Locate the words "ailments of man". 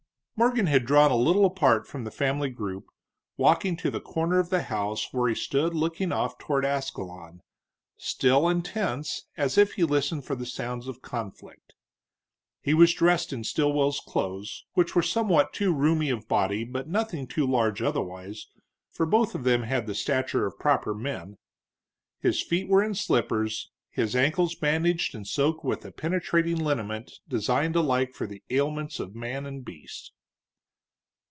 28.49-29.45